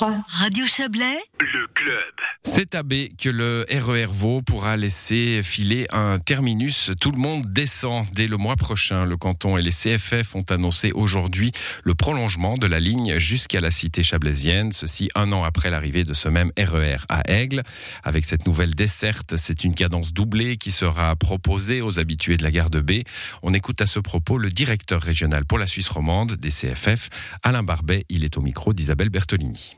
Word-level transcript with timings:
Radio 0.00 0.64
Chablais, 0.64 1.20
le 1.40 1.66
club. 1.74 2.02
C'est 2.42 2.74
à 2.74 2.82
B 2.82 3.08
que 3.18 3.28
le 3.28 3.66
RER 3.70 4.06
Vaud 4.06 4.40
pourra 4.40 4.78
laisser 4.78 5.42
filer 5.42 5.86
un 5.92 6.18
terminus. 6.18 6.90
Tout 6.98 7.10
le 7.10 7.18
monde 7.18 7.44
descend 7.50 8.06
dès 8.14 8.26
le 8.26 8.38
mois 8.38 8.56
prochain. 8.56 9.04
Le 9.04 9.18
canton 9.18 9.58
et 9.58 9.62
les 9.62 9.70
CFF 9.70 10.34
ont 10.34 10.44
annoncé 10.48 10.90
aujourd'hui 10.92 11.52
le 11.84 11.92
prolongement 11.92 12.56
de 12.56 12.66
la 12.66 12.80
ligne 12.80 13.18
jusqu'à 13.18 13.60
la 13.60 13.70
cité 13.70 14.02
chablaisienne. 14.02 14.72
Ceci 14.72 15.10
un 15.14 15.32
an 15.32 15.44
après 15.44 15.68
l'arrivée 15.68 16.04
de 16.04 16.14
ce 16.14 16.30
même 16.30 16.50
RER 16.56 17.04
à 17.10 17.30
Aigle. 17.30 17.62
Avec 18.02 18.24
cette 18.24 18.46
nouvelle 18.46 18.74
desserte, 18.74 19.36
c'est 19.36 19.64
une 19.64 19.74
cadence 19.74 20.14
doublée 20.14 20.56
qui 20.56 20.70
sera 20.70 21.14
proposée 21.16 21.82
aux 21.82 21.98
habitués 21.98 22.38
de 22.38 22.42
la 22.42 22.50
gare 22.50 22.70
de 22.70 22.80
B. 22.80 23.02
On 23.42 23.52
écoute 23.52 23.82
à 23.82 23.86
ce 23.86 24.00
propos 24.00 24.38
le 24.38 24.48
directeur 24.48 25.02
régional 25.02 25.44
pour 25.44 25.58
la 25.58 25.66
Suisse 25.66 25.90
romande 25.90 26.36
des 26.36 26.50
CFF, 26.50 27.10
Alain 27.42 27.62
Barbet. 27.62 28.06
Il 28.08 28.24
est 28.24 28.38
au 28.38 28.40
micro 28.40 28.72
d'Isabelle 28.72 29.10
Bertolini. 29.10 29.76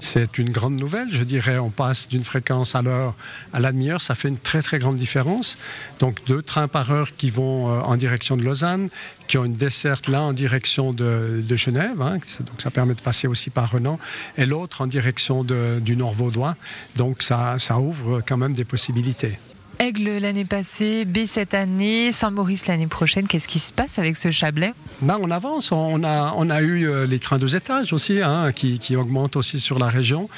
C'est 0.00 0.38
une 0.38 0.50
grande 0.50 0.78
nouvelle, 0.78 1.08
je 1.10 1.24
dirais. 1.24 1.58
On 1.58 1.70
passe 1.70 2.08
d'une 2.08 2.22
fréquence 2.22 2.74
à 2.74 2.82
l'heure 2.82 3.14
à 3.52 3.58
la 3.58 3.72
demi-heure, 3.72 4.00
ça 4.00 4.14
fait 4.14 4.28
une 4.28 4.38
très 4.38 4.62
très 4.62 4.78
grande 4.78 4.96
différence. 4.96 5.58
Donc 5.98 6.24
deux 6.26 6.42
trains 6.42 6.68
par 6.68 6.92
heure 6.92 7.10
qui 7.16 7.30
vont 7.30 7.68
euh, 7.68 7.80
en 7.80 7.96
direction 7.96 8.36
de 8.36 8.44
Lausanne, 8.44 8.88
qui 9.26 9.38
ont 9.38 9.44
une 9.44 9.54
desserte 9.54 10.08
là 10.08 10.22
en 10.22 10.32
direction 10.32 10.92
de, 10.92 11.42
Genève, 11.56 12.00
hein. 12.00 12.18
donc 12.40 12.60
ça 12.60 12.70
permet 12.70 12.94
de 12.94 13.00
passer 13.00 13.26
aussi 13.26 13.50
par 13.50 13.72
Renan, 13.72 13.98
et 14.36 14.46
l'autre 14.46 14.82
en 14.82 14.86
direction 14.86 15.42
du 15.42 15.96
Nord 15.96 16.12
Vaudois. 16.12 16.54
Donc 16.96 17.22
ça 17.22 17.56
ouvre 17.78 18.22
quand 18.26 18.36
même 18.36 18.52
des 18.52 18.64
possibilités. 18.64 19.38
Aigle 19.80 20.18
l'année 20.18 20.44
passée, 20.44 21.04
B 21.04 21.18
cette 21.26 21.54
année, 21.54 22.10
Saint-Maurice 22.10 22.66
l'année 22.66 22.88
prochaine. 22.88 23.28
Qu'est-ce 23.28 23.46
qui 23.46 23.60
se 23.60 23.72
passe 23.72 24.00
avec 24.00 24.16
ce 24.16 24.32
Chablais? 24.32 24.72
Ben, 25.02 25.16
On 25.20 25.30
avance. 25.30 25.70
On 25.70 26.02
a, 26.02 26.60
eu 26.62 26.88
euh, 26.88 27.06
les 27.06 27.20
trains 27.20 27.38
deux 27.38 27.54
étages 27.54 27.92
aussi, 27.92 28.20
hein, 28.20 28.50
qui, 28.52 28.80
qui, 28.80 28.96
augmentent 28.96 29.36
aussi 29.36 29.60
sur 29.60 29.78
la 29.78 29.86
région. 29.86 30.28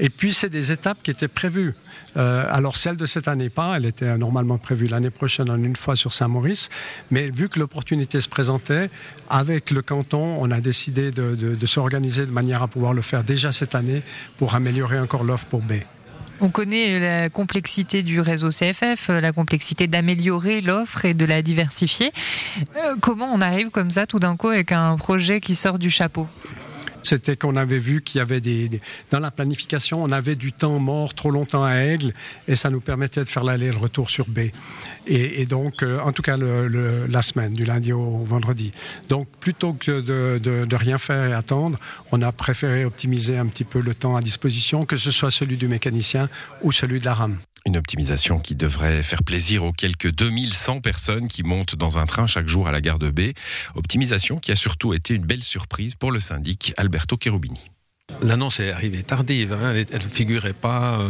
Et 0.00 0.10
puis, 0.10 0.34
c'est 0.34 0.50
des 0.50 0.70
étapes 0.70 0.98
qui 1.02 1.10
étaient 1.10 1.28
prévues. 1.28 1.74
Euh, 2.18 2.44
alors, 2.50 2.76
celle 2.76 2.96
de 2.96 3.06
cette 3.06 3.26
année, 3.26 3.48
pas. 3.48 3.76
Elle 3.76 3.86
était 3.86 4.18
normalement 4.18 4.58
prévue 4.58 4.86
l'année 4.86 5.10
prochaine 5.10 5.48
en 5.48 5.62
une 5.62 5.76
fois 5.76 5.96
sur 5.96 6.12
Saint-Maurice. 6.12 6.68
Mais 7.10 7.30
vu 7.30 7.48
que 7.48 7.58
l'opportunité 7.58 8.20
se 8.20 8.28
présentait, 8.28 8.90
avec 9.30 9.70
le 9.70 9.80
canton, 9.80 10.36
on 10.40 10.50
a 10.50 10.60
décidé 10.60 11.10
de, 11.10 11.34
de, 11.34 11.54
de 11.54 11.66
s'organiser 11.66 12.26
de 12.26 12.32
manière 12.32 12.62
à 12.62 12.68
pouvoir 12.68 12.92
le 12.92 13.02
faire 13.02 13.24
déjà 13.24 13.50
cette 13.50 13.74
année 13.74 14.02
pour 14.36 14.54
améliorer 14.54 15.00
encore 15.00 15.24
l'offre 15.24 15.46
pour 15.46 15.62
B. 15.62 15.72
On 16.40 16.48
connaît 16.48 16.98
la 16.98 17.28
complexité 17.28 18.02
du 18.02 18.20
réseau 18.20 18.48
CFF, 18.48 19.08
la 19.08 19.32
complexité 19.32 19.86
d'améliorer 19.86 20.60
l'offre 20.60 21.04
et 21.04 21.14
de 21.14 21.24
la 21.24 21.42
diversifier. 21.42 22.12
Euh, 22.76 22.96
comment 23.00 23.30
on 23.32 23.40
arrive 23.40 23.70
comme 23.70 23.90
ça 23.90 24.06
tout 24.06 24.18
d'un 24.18 24.36
coup 24.36 24.48
avec 24.48 24.72
un 24.72 24.96
projet 24.96 25.40
qui 25.40 25.54
sort 25.54 25.78
du 25.78 25.90
chapeau? 25.90 26.26
C'était 27.10 27.36
qu'on 27.36 27.56
avait 27.56 27.80
vu 27.80 28.02
qu'il 28.02 28.18
y 28.18 28.22
avait 28.22 28.40
des, 28.40 28.80
Dans 29.10 29.18
la 29.18 29.32
planification, 29.32 30.00
on 30.00 30.12
avait 30.12 30.36
du 30.36 30.52
temps 30.52 30.78
mort 30.78 31.12
trop 31.12 31.32
longtemps 31.32 31.64
à 31.64 31.74
Aigle 31.74 32.12
et 32.46 32.54
ça 32.54 32.70
nous 32.70 32.80
permettait 32.80 33.24
de 33.24 33.28
faire 33.28 33.42
l'aller 33.42 33.66
et 33.66 33.72
le 33.72 33.78
retour 33.78 34.10
sur 34.10 34.28
B. 34.28 34.50
Et, 35.06 35.44
donc, 35.46 35.82
euh, 35.82 35.98
en 36.04 36.12
tout 36.12 36.22
cas, 36.22 36.36
la 36.36 37.22
semaine, 37.22 37.52
du 37.52 37.64
lundi 37.64 37.92
au 37.92 38.24
vendredi. 38.24 38.70
Donc, 39.08 39.26
plutôt 39.40 39.72
que 39.72 40.00
de, 40.00 40.38
de, 40.38 40.76
rien 40.76 40.98
faire 40.98 41.26
et 41.26 41.32
attendre, 41.32 41.80
on 42.12 42.22
a 42.22 42.30
préféré 42.30 42.84
optimiser 42.84 43.36
un 43.36 43.46
petit 43.46 43.64
peu 43.64 43.80
le 43.80 43.92
temps 43.92 44.14
à 44.14 44.20
disposition, 44.20 44.84
que 44.84 44.96
ce 44.96 45.10
soit 45.10 45.32
celui 45.32 45.56
du 45.56 45.66
mécanicien 45.66 46.28
ou 46.62 46.70
celui 46.70 47.00
de 47.00 47.06
la 47.06 47.14
rame. 47.14 47.38
Une 47.66 47.76
optimisation 47.76 48.38
qui 48.40 48.54
devrait 48.54 49.02
faire 49.02 49.22
plaisir 49.22 49.64
aux 49.64 49.72
quelques 49.72 50.10
2100 50.10 50.80
personnes 50.80 51.28
qui 51.28 51.42
montent 51.42 51.76
dans 51.76 51.98
un 51.98 52.06
train 52.06 52.26
chaque 52.26 52.48
jour 52.48 52.68
à 52.68 52.72
la 52.72 52.80
gare 52.80 52.98
de 52.98 53.10
B. 53.10 53.32
Optimisation 53.74 54.38
qui 54.38 54.50
a 54.52 54.56
surtout 54.56 54.94
été 54.94 55.14
une 55.14 55.24
belle 55.24 55.42
surprise 55.42 55.94
pour 55.94 56.10
le 56.10 56.20
syndic 56.20 56.72
Alberto 56.76 57.16
Cherubini. 57.22 57.70
L'annonce 58.22 58.60
est 58.60 58.70
arrivée 58.70 59.02
tardive. 59.02 59.52
Hein. 59.52 59.74
Elle, 59.74 60.00
figurait 60.00 60.52
pas. 60.52 61.00
Euh, 61.00 61.08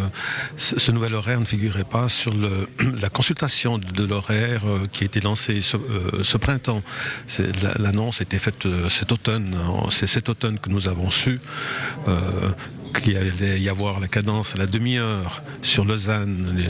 ce, 0.56 0.90
nouvel 0.90 1.14
horaire 1.14 1.40
ne 1.40 1.44
figurait 1.44 1.84
pas 1.84 2.08
sur 2.08 2.32
la 3.00 3.08
consultation 3.08 3.78
de, 3.78 4.04
l'horaire 4.04 4.62
euh, 4.66 4.84
qui 4.92 5.04
a 5.04 5.06
été 5.06 5.20
lancé 5.20 5.62
ce, 5.62 5.76
euh, 5.76 6.38
printemps. 6.38 6.82
L'annonce 7.78 8.20
a 8.20 8.22
été 8.22 8.38
faite 8.38 8.66
cet 8.88 9.12
automne. 9.12 9.56
C'est 9.90 10.06
cet 10.06 10.28
automne 10.28 10.58
que 10.58 10.68
nous 10.68 10.88
avons 10.88 11.10
su 11.10 11.40
qu'il 12.92 13.16
allait 13.16 13.60
y 13.60 13.68
avoir 13.68 14.00
la 14.00 14.08
cadence 14.08 14.54
à 14.54 14.58
la 14.58 14.66
demi-heure 14.66 15.42
sur 15.62 15.84
Lausanne. 15.84 16.64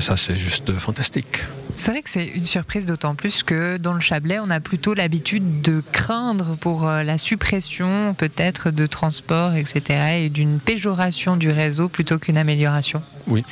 ça, 0.00 0.16
c'est 0.16 0.36
juste 0.36 0.72
fantastique. 0.72 1.44
C'est 1.80 1.92
vrai 1.92 2.02
que 2.02 2.10
c'est 2.10 2.26
une 2.26 2.44
surprise 2.44 2.84
d'autant 2.84 3.14
plus 3.14 3.42
que 3.42 3.78
dans 3.78 3.94
le 3.94 4.00
Chablais, 4.00 4.38
on 4.38 4.50
a 4.50 4.60
plutôt 4.60 4.92
l'habitude 4.92 5.62
de 5.62 5.82
craindre 5.92 6.56
pour 6.60 6.86
euh, 6.86 7.02
la 7.02 7.16
suppression 7.16 8.14
peut-être 8.14 8.70
de 8.70 8.86
transport, 8.86 9.54
etc., 9.54 10.24
et 10.24 10.28
d'une 10.28 10.60
péjoration 10.60 11.36
du 11.36 11.50
réseau 11.50 11.88
plutôt 11.88 12.18
qu'une 12.18 12.36
amélioration. 12.36 13.02
Oui. 13.28 13.44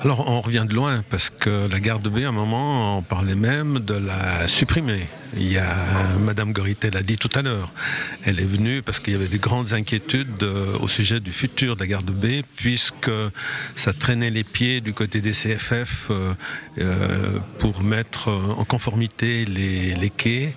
Alors 0.00 0.28
on 0.28 0.40
revient 0.40 0.64
de 0.68 0.74
loin 0.74 1.02
parce 1.08 1.30
que 1.30 1.68
la 1.70 1.80
gare 1.80 2.00
de 2.00 2.08
B, 2.08 2.18
à 2.24 2.28
un 2.28 2.32
moment, 2.32 2.98
on 2.98 3.02
parlait 3.02 3.34
même 3.34 3.80
de 3.80 3.94
la 3.94 4.48
supprimer. 4.48 5.06
Il 5.36 5.50
y 5.50 5.58
a 5.58 5.66
Madame 6.20 6.52
Gorité 6.52 6.90
l'a 6.90 7.02
dit 7.02 7.16
tout 7.16 7.30
à 7.34 7.42
l'heure. 7.42 7.70
Elle 8.24 8.38
est 8.38 8.46
venue 8.46 8.82
parce 8.82 9.00
qu'il 9.00 9.12
y 9.12 9.16
avait 9.16 9.28
des 9.28 9.38
grandes 9.38 9.72
inquiétudes 9.72 10.42
euh, 10.42 10.78
au 10.78 10.88
sujet 10.88 11.20
du 11.20 11.32
futur 11.32 11.74
de 11.74 11.80
la 11.80 11.86
gare 11.86 12.02
de 12.02 12.12
B, 12.12 12.42
puisque 12.56 13.10
ça 13.74 13.92
traînait 13.92 14.30
les 14.30 14.44
pieds 14.44 14.80
du 14.80 14.92
côté 14.92 15.20
des 15.20 15.32
CFF 15.32 16.08
euh, 16.10 16.34
euh, 16.78 17.38
pour 17.58 17.82
mettre 17.82 18.28
en 18.28 18.64
conformité 18.64 19.44
les, 19.44 20.10
quais, 20.10 20.54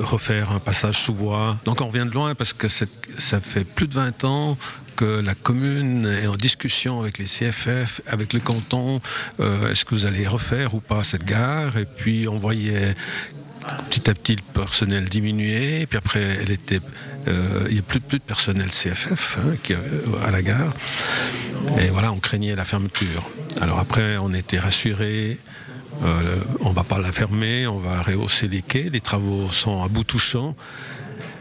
refaire 0.00 0.52
un 0.52 0.60
passage 0.60 0.98
sous 0.98 1.14
voie. 1.14 1.58
Donc 1.64 1.80
on 1.80 1.88
revient 1.88 2.06
de 2.06 2.14
loin 2.14 2.34
parce 2.34 2.52
que 2.52 2.68
ça 2.68 3.40
fait 3.40 3.64
plus 3.64 3.88
de 3.88 3.94
20 3.94 4.24
ans 4.24 4.58
que 4.96 5.20
la 5.20 5.34
commune 5.34 6.06
est 6.06 6.26
en 6.26 6.36
discussion 6.36 7.00
avec 7.00 7.18
les 7.18 7.26
CFF, 7.26 8.00
avec 8.06 8.32
le 8.32 8.40
canton. 8.40 9.00
Est-ce 9.38 9.84
que 9.84 9.94
vous 9.94 10.06
allez 10.06 10.26
refaire 10.26 10.74
ou 10.74 10.80
pas 10.80 11.04
cette 11.04 11.24
gare? 11.24 11.76
Et 11.76 11.84
puis 11.84 12.26
on 12.28 12.38
voyait 12.38 12.94
petit 13.88 14.08
à 14.10 14.14
petit 14.14 14.36
le 14.36 14.42
personnel 14.42 15.08
diminuait, 15.08 15.82
et 15.82 15.86
puis 15.86 15.98
après 15.98 16.20
elle 16.20 16.50
était, 16.50 16.80
euh, 17.28 17.66
il 17.68 17.74
n'y 17.74 17.78
a 17.78 17.82
plus, 17.82 18.00
plus 18.00 18.18
de 18.18 18.24
personnel 18.24 18.68
CFF 18.68 19.38
hein, 19.38 19.56
euh, 19.70 20.24
à 20.24 20.30
la 20.30 20.42
gare, 20.42 20.72
et 21.78 21.88
voilà, 21.88 22.12
on 22.12 22.18
craignait 22.18 22.54
la 22.54 22.64
fermeture. 22.64 23.28
Alors 23.60 23.78
après, 23.78 24.18
on 24.18 24.32
était 24.34 24.58
rassurés. 24.58 25.38
Euh, 26.04 26.36
on 26.60 26.72
va 26.72 26.84
pas 26.84 26.98
la 26.98 27.10
fermer, 27.10 27.66
on 27.66 27.78
va 27.78 28.02
rehausser 28.02 28.48
les 28.48 28.60
quais, 28.60 28.90
les 28.92 29.00
travaux 29.00 29.48
sont 29.50 29.82
à 29.82 29.88
bout 29.88 30.04
touchant. 30.04 30.54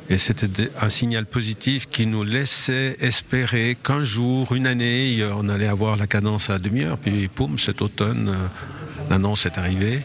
Et 0.10 0.18
c'était 0.18 0.70
un 0.82 0.90
signal 0.90 1.26
positif 1.26 1.88
qui 1.90 2.06
nous 2.06 2.24
laissait 2.24 2.96
espérer 3.00 3.76
qu'un 3.82 4.04
jour, 4.04 4.54
une 4.54 4.68
année, 4.68 5.26
on 5.36 5.50
allait 5.50 5.68
avoir 5.68 5.98
la 5.98 6.06
cadence 6.06 6.50
à 6.50 6.60
demi-heure. 6.60 6.98
Puis, 6.98 7.28
poum, 7.28 7.58
cet 7.58 7.82
automne, 7.82 8.36
l'annonce 9.10 9.46
est 9.46 9.58
arrivée. 9.58 10.02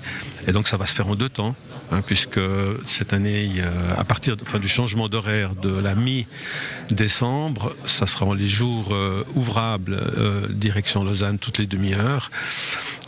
Et 0.46 0.52
donc, 0.52 0.68
ça 0.68 0.78
va 0.78 0.86
se 0.86 0.94
faire 0.94 1.08
en 1.08 1.16
deux 1.16 1.28
temps. 1.28 1.54
Hein, 1.92 2.02
puisque 2.06 2.40
cette 2.86 3.12
année, 3.12 3.50
à 3.98 4.04
partir 4.04 4.36
du 4.36 4.68
changement 4.68 5.08
d'horaire 5.08 5.56
de 5.56 5.76
la 5.76 5.96
mi-décembre, 5.96 7.74
ça 7.84 8.06
sera 8.06 8.32
les 8.34 8.46
jours 8.46 8.90
euh, 8.92 9.24
ouvrables 9.34 9.94
euh, 9.94 10.46
direction 10.50 11.02
Lausanne 11.02 11.38
toutes 11.40 11.58
les 11.58 11.66
demi-heures. 11.66 12.30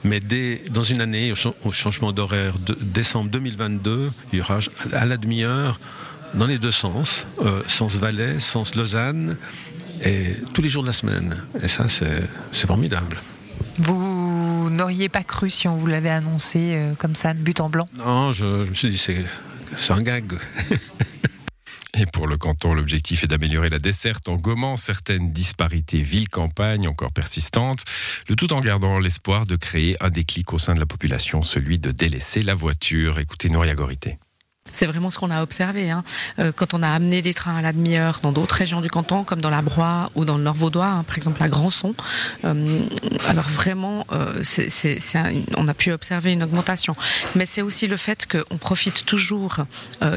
Mais 0.03 0.19
dès, 0.19 0.63
dans 0.71 0.83
une 0.83 1.01
année, 1.01 1.33
au, 1.65 1.73
changement 1.73 2.11
d'horaire 2.11 2.59
de 2.59 2.77
décembre 2.81 3.31
2022, 3.31 4.11
il 4.33 4.41
y 4.41 4.43
aura 4.43 4.59
à 4.93 5.07
la 5.07 5.17
demi-heure 5.17 5.79
dans 6.35 6.47
les 6.47 6.59
deux 6.59 6.73
sens, 6.73 7.27
euh, 7.41 7.63
sens 7.67 7.97
Valais, 7.97 8.41
sens 8.41 8.75
Lausanne, 8.75 9.37
et 10.05 10.37
tous 10.53 10.63
les 10.63 10.69
jours 10.69 10.83
de 10.83 10.89
la 10.89 10.93
semaine. 10.93 11.37
Et 11.63 11.69
ça, 11.69 11.87
c'est 11.89 12.67
formidable. 12.67 13.21
Vous 13.79 14.69
n'auriez 14.71 15.09
pas 15.09 15.23
cru 15.23 15.51
si 15.51 15.69
on 15.69 15.77
vous 15.77 15.87
l'avait 15.87 16.11
annoncé 16.11 16.75
euh, 16.75 16.95
comme 16.99 17.15
ça, 17.15 17.35
de 17.35 17.39
but 17.39 17.61
en 17.61 17.69
blanc? 17.69 17.89
Non, 17.97 18.33
je, 18.33 18.69
me 18.69 18.75
suis 18.75 18.91
dit, 18.91 18.99
c'est 18.99 19.93
un 19.93 20.03
gag. 20.03 20.33
Et 21.95 22.07
pour 22.07 22.27
le 22.27 22.39
canton, 22.39 22.73
l'objectif 22.73 23.23
est 23.23 23.27
d'améliorer 23.27 23.69
la 23.69 23.79
desserte 23.79 24.29
en 24.29 24.37
gommant 24.37 24.77
certaines 24.79 25.31
disparités 25.33 26.01
ville-campagne 26.01 26.89
encore 26.89 27.13
persistantes, 27.13 27.85
le 28.29 28.35
tout 28.35 28.55
en 28.55 28.61
gardant 28.63 28.99
l'espoir 28.99 29.45
de 29.45 29.57
créer 29.57 30.03
un 30.03 30.09
déclic 30.09 30.55
au 30.55 30.59
sein 30.59 30.75
de 30.75 30.81
la 30.81 30.87
population, 30.87 31.43
celui 31.43 31.79
de 31.79 31.91
délaisser 31.91 32.43
la 32.43 32.55
voiture. 32.55 33.19
Écoutez 33.19 33.51
Nouria 33.51 33.75
Gorité. 33.75 34.19
C'est 34.71 34.87
vraiment 34.87 35.11
ce 35.11 35.19
qu'on 35.19 35.31
a 35.31 35.43
observé. 35.43 35.91
Hein. 35.91 36.05
Euh, 36.39 36.53
quand 36.55 36.73
on 36.73 36.83
a 36.83 36.89
amené 36.89 37.21
des 37.21 37.35
trains 37.35 37.57
à 37.57 37.63
la 37.63 37.73
demi-heure 37.73 38.21
dans 38.23 38.31
d'autres 38.33 38.55
régions 38.55 38.81
du 38.81 38.89
canton, 38.89 39.25
comme 39.25 39.41
dans 39.41 39.51
la 39.51 39.61
Broye 39.61 40.09
ou 40.15 40.25
dans 40.25 40.39
le 40.39 40.45
Nord 40.45 40.55
Vaudois, 40.55 40.87
hein, 40.87 41.03
par 41.03 41.17
exemple 41.17 41.43
à 41.43 41.49
Grandson. 41.49 41.97
Euh, 42.45 42.81
alors 43.29 43.49
vraiment, 43.49 44.07
euh, 44.13 44.41
on 45.57 45.67
a 45.69 45.75
pu 45.75 45.91
observer 45.93 46.33
une 46.33 46.45
augmentation. 46.45 46.95
Mais 47.35 47.45
c'est 47.45 47.63
aussi 47.63 47.89
le 47.89 47.97
fait 47.97 48.27
qu'on 48.27 48.57
profite 48.57 49.05
toujours 49.05 49.57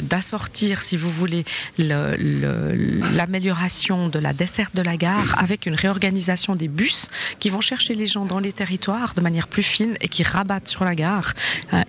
d'assortir, 0.03 0.81
si 0.81 0.95
vous 0.95 1.09
voulez, 1.09 1.43
l'amélioration 1.77 4.07
de 4.09 4.19
la 4.19 4.33
desserte 4.33 4.75
de 4.75 4.81
la 4.81 4.97
gare 4.97 5.35
avec 5.37 5.65
une 5.65 5.75
réorganisation 5.75 6.55
des 6.55 6.67
bus 6.67 7.07
qui 7.39 7.49
vont 7.49 7.61
chercher 7.61 7.95
les 7.95 8.07
gens 8.07 8.25
dans 8.25 8.39
les 8.39 8.51
territoires 8.53 9.13
de 9.15 9.21
manière 9.21 9.47
plus 9.47 9.63
fine 9.63 9.95
et 10.01 10.07
qui 10.07 10.23
rabattent 10.23 10.69
sur 10.69 10.85
la 10.85 10.95
gare. 10.95 11.33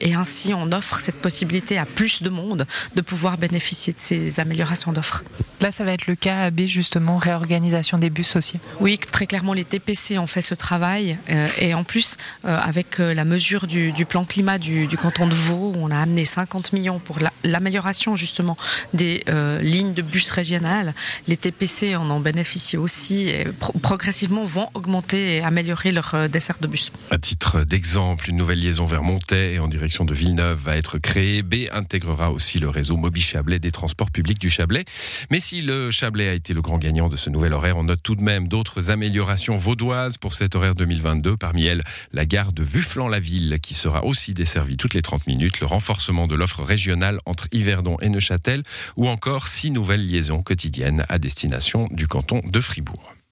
et 0.00 0.14
ainsi, 0.14 0.54
on 0.54 0.72
offre 0.72 0.98
cette 0.98 1.20
possibilité 1.20 1.78
à 1.78 1.84
plus 1.84 2.22
de 2.22 2.30
monde 2.30 2.45
de 2.54 3.00
pouvoir 3.00 3.38
bénéficier 3.38 3.92
de 3.92 4.00
ces 4.00 4.40
améliorations 4.40 4.92
d'offres. 4.92 5.24
Là, 5.60 5.72
ça 5.72 5.84
va 5.84 5.92
être 5.92 6.06
le 6.06 6.16
cas 6.16 6.42
à 6.42 6.50
B, 6.50 6.62
justement, 6.66 7.16
réorganisation 7.16 7.98
des 7.98 8.10
bus 8.10 8.36
aussi. 8.36 8.58
Oui, 8.80 8.98
très 8.98 9.26
clairement, 9.26 9.54
les 9.54 9.64
TPC 9.64 10.18
ont 10.18 10.26
fait 10.26 10.42
ce 10.42 10.54
travail. 10.54 11.16
Euh, 11.30 11.48
et 11.58 11.72
en 11.74 11.82
plus, 11.82 12.16
euh, 12.44 12.58
avec 12.58 13.00
euh, 13.00 13.14
la 13.14 13.24
mesure 13.24 13.66
du, 13.66 13.92
plan 14.06 14.24
climat 14.24 14.58
du, 14.58 14.88
canton 15.00 15.26
de 15.26 15.34
Vaud, 15.34 15.72
où 15.74 15.78
on 15.78 15.90
a 15.90 15.98
amené 15.98 16.24
50 16.24 16.72
millions 16.72 16.98
pour 16.98 17.18
l'amélioration 17.44 18.16
justement 18.16 18.56
des 18.94 19.24
lignes 19.62 19.94
de 19.94 20.02
bus 20.02 20.30
régionales, 20.30 20.94
les 21.28 21.36
TPC 21.36 21.96
en 21.96 22.10
ont 22.10 22.20
bénéficié 22.20 22.78
aussi 22.78 23.28
et 23.28 23.46
progressivement 23.82 24.44
vont 24.44 24.68
augmenter 24.74 25.36
et 25.36 25.42
améliorer 25.42 25.92
leur 25.92 26.28
dessert 26.28 26.56
de 26.60 26.66
bus. 26.66 26.92
À 27.10 27.18
titre 27.18 27.64
d'exemple, 27.64 28.30
une 28.30 28.36
nouvelle 28.36 28.60
liaison 28.60 28.86
vers 28.86 29.02
Montaix 29.02 29.58
en 29.58 29.68
direction 29.68 30.04
de 30.04 30.14
Villeneuve 30.14 30.60
va 30.62 30.76
être 30.76 30.98
créée. 30.98 31.42
B 31.42 31.66
intégrera 31.72 32.30
aussi 32.30 32.58
le 32.58 32.68
réseau 32.68 32.96
Mobi 32.96 33.20
Chablais 33.20 33.58
des 33.58 33.72
transports 33.72 34.10
publics 34.10 34.38
du 34.38 34.50
Chablais. 34.50 34.84
Mais 35.30 35.40
le 35.62 35.90
Chablais 35.90 36.28
a 36.28 36.34
été 36.34 36.54
le 36.54 36.62
grand 36.62 36.78
gagnant 36.78 37.08
de 37.08 37.16
ce 37.16 37.30
nouvel 37.30 37.52
horaire, 37.52 37.76
on 37.76 37.84
note 37.84 38.02
tout 38.02 38.14
de 38.14 38.22
même 38.22 38.48
d'autres 38.48 38.90
améliorations 38.90 39.56
vaudoises 39.56 40.18
pour 40.18 40.34
cet 40.34 40.54
horaire 40.54 40.74
2022. 40.74 41.36
Parmi 41.36 41.66
elles, 41.66 41.82
la 42.12 42.26
gare 42.26 42.52
de 42.52 42.62
Vufflan-la-Ville 42.62 43.58
qui 43.60 43.74
sera 43.74 44.04
aussi 44.04 44.34
desservie 44.34 44.76
toutes 44.76 44.94
les 44.94 45.02
30 45.02 45.26
minutes, 45.26 45.60
le 45.60 45.66
renforcement 45.66 46.26
de 46.26 46.34
l'offre 46.34 46.62
régionale 46.62 47.18
entre 47.26 47.48
Yverdon 47.52 47.96
et 48.02 48.08
Neuchâtel 48.08 48.62
ou 48.96 49.08
encore 49.08 49.48
six 49.48 49.70
nouvelles 49.70 50.06
liaisons 50.06 50.42
quotidiennes 50.42 51.04
à 51.08 51.18
destination 51.18 51.88
du 51.90 52.06
canton 52.06 52.40
de 52.44 52.60
Fribourg. 52.60 53.15